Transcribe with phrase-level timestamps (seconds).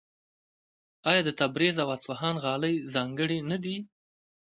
[1.09, 3.75] آیا د تبریز او اصفهان غالۍ ځانګړې نه دي؟